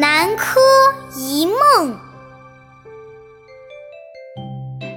[0.00, 0.58] 南柯
[1.14, 2.00] 一梦。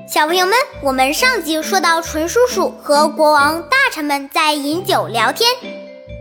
[0.07, 5.52] 小朋友们，我们上集说到，纯叔叔和国王大臣们在饮酒聊天，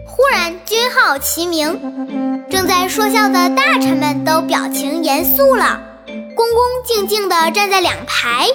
[0.04, 5.80] 忽然军号齐鸣，正在说笑的大臣们都表情严肃了，
[6.35, 8.49] 恭恭敬敬地站在两排，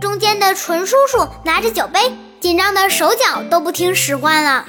[0.00, 1.98] 中间的纯叔叔拿着酒杯，
[2.40, 4.64] 紧张的手脚都不听使唤了。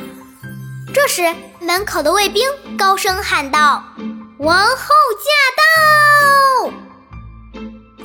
[0.95, 2.43] 这时，门口的卫兵
[2.75, 3.83] 高声喊道
[4.43, 5.63] ：“王后驾到！”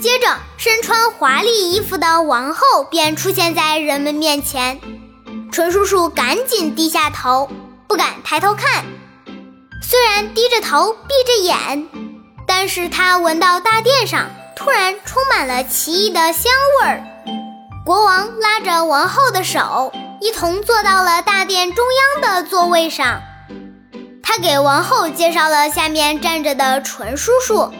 [0.00, 4.80] 接着，身穿华丽衣服的王后便出现在人们面前。
[5.50, 7.50] 纯叔叔赶紧低下头，
[7.88, 8.84] 不敢抬头看。
[9.82, 11.88] 虽然低着头，闭着眼，
[12.46, 17.02] 但是他闻到大殿上突然充满了奇异的香味儿。
[17.84, 19.92] 国王拉着王后的手。
[20.20, 23.22] 一同坐到了大殿中央的座位上，
[24.30, 27.72] 他给王后介绍了下面站着的纯叔叔。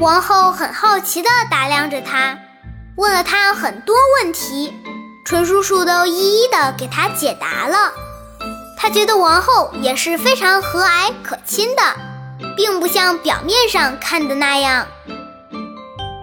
[0.00, 2.36] 王后很好奇地打量着他，
[2.96, 4.74] 问了他很多问题，
[5.24, 7.92] 纯叔叔都一一地给他解答了。
[8.76, 11.82] 他觉得王后也是非常和蔼可亲的，
[12.56, 14.88] 并不像表面上看的那样。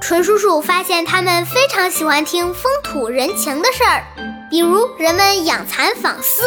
[0.02, 4.03] 纯叔叔发现他们非常喜欢听风土人情的事儿。
[4.52, 6.44] 比如人们养蚕纺丝、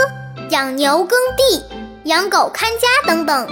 [0.50, 1.64] 养牛耕地、
[2.06, 3.48] 养狗看家等等，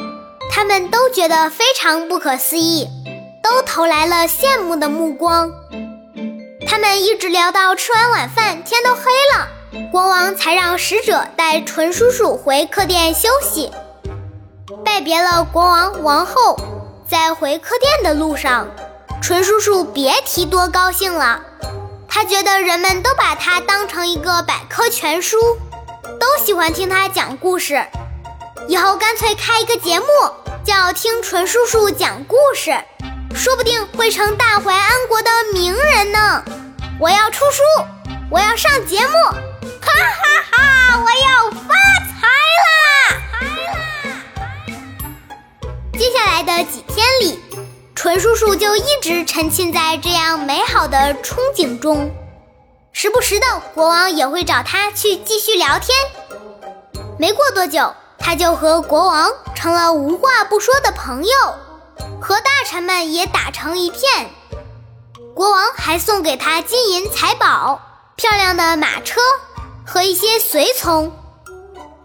[0.49, 2.89] 他们都觉得非常不可思议，
[3.43, 5.51] 都投来了羡慕的目光。
[6.65, 9.49] 他们一直聊到吃完晚饭，天都黑了，
[9.91, 13.73] 国王才让使者带纯叔叔回客店休息。
[14.85, 16.57] 拜别了国王、王后，
[17.11, 18.69] 在回客店的路上，
[19.21, 21.41] 纯叔叔别提多高兴了。
[22.07, 25.37] 他觉得人们都把他当成一个百科全书，
[26.21, 27.85] 都喜欢听他讲故事。
[28.69, 30.07] 以后干脆开一个节目，
[30.65, 32.73] 叫“听纯叔叔讲故事”，
[33.35, 36.43] 说不定会成大淮安国的名人呢。
[36.99, 37.63] 我要出书，
[38.31, 39.13] 我要上节目，
[39.81, 41.05] 哈哈哈！
[41.05, 41.75] 我要发
[42.09, 42.27] 财
[42.63, 43.21] 啦！
[45.93, 47.41] 接下来的几天里。
[47.95, 52.11] 纯叔叔就一直沉浸在这样美好的憧憬中，
[52.93, 55.97] 时不时的国王也会找他去继续聊天。
[57.19, 61.31] 没过多久，他就和国王成了无话不说的朋友，
[62.21, 64.31] 和大臣们也打成一片。
[65.35, 67.81] 国王还送给他金银财宝、
[68.17, 69.21] 漂亮的马车
[69.85, 71.13] 和一些随从。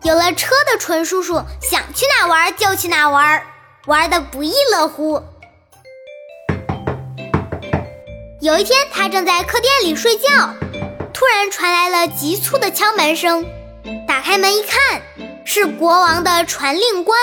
[0.04, 3.44] 有了车的纯叔叔想去哪玩就去哪玩，
[3.86, 5.22] 玩的不亦乐乎。
[8.42, 10.28] 有一天，他正在客店里睡觉，
[11.14, 13.46] 突然传来了急促的敲门声。
[14.08, 15.02] 打开门一看，
[15.52, 17.18] 是国王的传令官。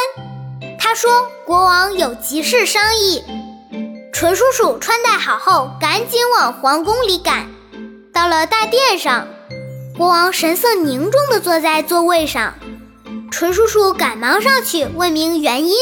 [0.80, 3.22] 他说：“国王有急事商议。”
[4.12, 7.46] 纯叔叔穿戴好后，赶紧往皇宫里赶。
[8.12, 9.28] 到了大殿上，
[9.96, 12.54] 国王神色凝重地坐在座位上。
[13.30, 15.76] 纯叔叔赶忙上去问明原因。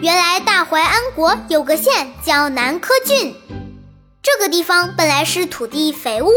[0.00, 3.34] 原来大淮安国有个县叫南柯郡。
[4.22, 6.32] 这个地方本来是土地肥沃、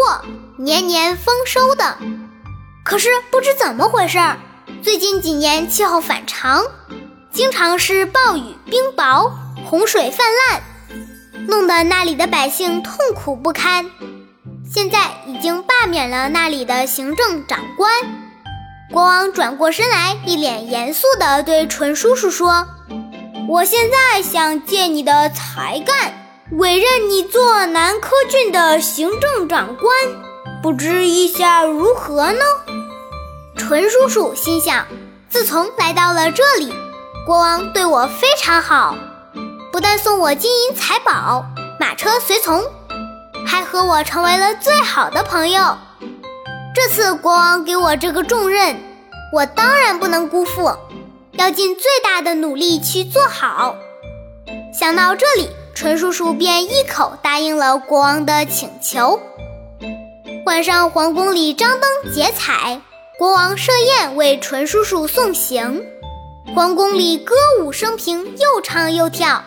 [0.57, 1.99] 年年丰收的，
[2.83, 4.39] 可是不知怎么回事儿，
[4.83, 6.63] 最近几年气候反常，
[7.31, 9.31] 经常是暴雨、冰雹、
[9.63, 10.61] 洪水泛滥，
[11.47, 13.85] 弄得那里的百姓痛苦不堪。
[14.67, 17.91] 现在已经罢免了那里的行政长官。
[18.91, 22.65] 国王转过身来，一脸严肃地对纯叔叔说
[23.47, 26.13] ：“我现在想借你的才干。”
[26.57, 29.93] 委任你做南柯郡的行政长官，
[30.61, 32.39] 不知意下如何呢？
[33.61, 34.87] 纯叔叔心想：
[35.29, 36.73] 自从来到了这里，
[37.27, 38.95] 国王对我非常好，
[39.71, 41.45] 不但送我金银财宝、
[41.79, 42.59] 马车随从，
[43.45, 45.77] 还和我成为了最好的朋友。
[46.73, 48.75] 这次国王给我这个重任，
[49.31, 50.75] 我当然不能辜负，
[51.33, 53.75] 要尽最大的努力去做好。
[54.73, 55.47] 想到这里。
[55.73, 59.19] 纯叔叔便一口答应了国王的请求。
[60.45, 62.81] 晚上，皇宫里张灯结彩，
[63.21, 65.83] 国王设宴为纯叔叔送行。
[66.55, 69.43] 皇宫里歌舞升平，又唱又跳。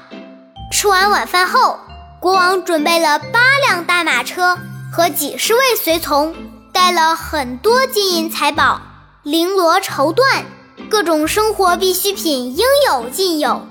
[0.70, 1.80] 吃完晚饭后，
[2.20, 4.56] 国王准备了八辆大马车
[4.92, 6.36] 和几十位随从，
[6.72, 8.80] 带了很多金银财宝、
[9.24, 10.44] 绫罗绸缎，
[10.88, 13.66] 各种生活必需品应有尽有。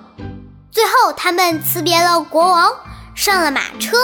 [0.69, 2.73] 最后，他们辞别了国王，
[3.15, 3.95] 上了马车，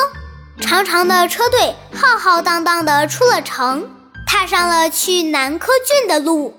[0.62, 3.86] 长长的车队浩浩荡荡地出了城，
[4.32, 6.54] 踏上了去南柯郡的路。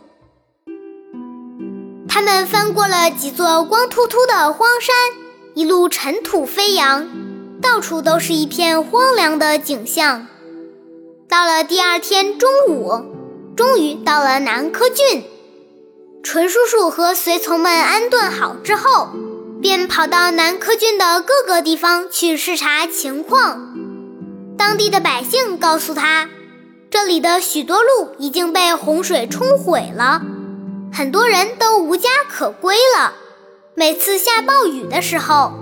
[2.08, 4.92] 他们翻过了几座光秃秃的荒山，
[5.54, 7.08] 一路尘土飞扬，
[7.62, 10.26] 到处都是一片荒凉的景象。
[11.28, 13.04] 到了第二天中午，
[13.56, 15.22] 终于到了南柯郡。
[16.24, 19.10] 纯叔叔和随从们安顿好之后，
[19.62, 23.76] 便跑到南柯郡的各个地方去视察情况。
[24.58, 26.28] 当地的百姓告诉他，
[26.90, 30.22] 这里的许多路已经被洪水冲毁了，
[30.92, 33.14] 很多人都无家可归了。
[33.76, 35.52] 每次下暴雨的时候，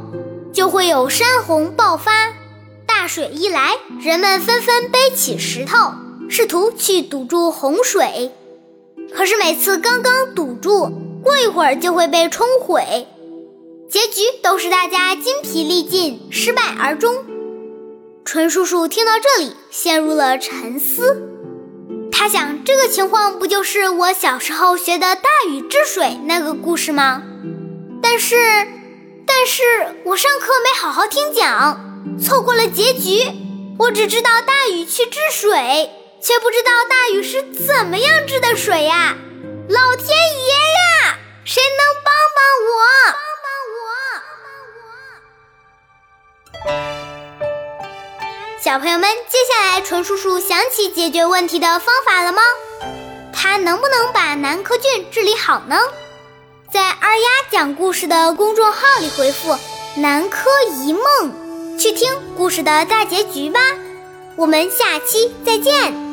[0.55, 2.33] 就会有山洪爆发。
[2.87, 5.93] 大水一来，人们纷纷背起石头，
[6.31, 8.33] 试图去堵住洪水。
[9.13, 10.91] 可是每次刚刚堵住，
[11.23, 13.07] 过一会儿就会被冲毁，
[13.91, 17.15] 结局都是大家筋疲力尽，失败而终。
[18.31, 21.31] 纯叔叔听到这里，陷入了沉思。
[22.13, 27.23] 他想，这个情况不就是我小时候学的《大禹治水》那个故事吗？
[28.03, 28.37] 但是，
[29.27, 29.63] 但是
[30.05, 31.81] 我上课没好好听讲，
[32.23, 33.23] 错过了结局。
[33.79, 35.89] 我只知道大禹去治水。
[36.21, 39.17] 却不知道大禹是怎么样治的水呀！
[39.71, 42.83] 老天爷呀，谁能帮帮我？
[46.67, 46.88] 帮帮我！
[48.69, 52.43] 小朋友们，接下来纯叔叔想起解决问题的方法了吗？
[53.33, 55.75] 他能不能把南柯郡治理好呢？
[56.71, 59.57] 在二丫讲故事的公众号里回复
[59.97, 60.51] “南柯
[60.83, 61.33] 一梦”，
[61.81, 63.59] 去听故事的大结局吧。
[64.37, 66.08] 我们下期再见。